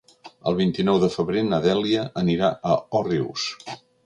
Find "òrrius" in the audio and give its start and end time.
3.03-3.47